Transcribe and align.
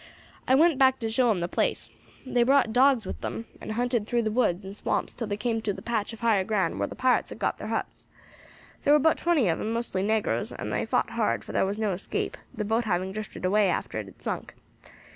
I 0.47 0.55
went 0.55 0.79
back 0.79 0.97
to 1.01 1.09
show 1.09 1.29
'em 1.29 1.41
the 1.41 1.47
place. 1.47 1.91
They 2.25 2.41
brought 2.41 2.73
dogs 2.73 3.05
with 3.05 3.21
them, 3.21 3.45
and 3.61 3.73
hunted 3.73 4.07
through 4.07 4.23
the 4.23 4.31
woods 4.31 4.65
and 4.65 4.75
swamps 4.75 5.13
till 5.13 5.27
they 5.27 5.37
came 5.37 5.61
to 5.61 5.73
the 5.73 5.83
patch 5.83 6.11
of 6.11 6.21
higher 6.21 6.43
ground 6.43 6.79
whar 6.79 6.87
the 6.87 6.95
pirates 6.95 7.29
had 7.29 7.37
got 7.37 7.59
thar 7.59 7.67
huts. 7.67 8.07
Thar 8.83 8.93
were 8.93 8.97
about 8.97 9.17
twenty 9.19 9.47
of 9.47 9.61
'em, 9.61 9.71
mostly 9.73 10.01
negroes, 10.01 10.51
and 10.51 10.73
they 10.73 10.85
fought 10.87 11.11
hard, 11.11 11.43
for 11.43 11.53
thar 11.53 11.65
was 11.67 11.77
no 11.77 11.93
escape, 11.93 12.35
the 12.51 12.65
boat 12.65 12.85
having 12.85 13.11
drifted 13.11 13.45
away 13.45 13.69
after 13.69 13.99
it 13.99 14.05
had 14.07 14.19
sunk. 14.23 14.55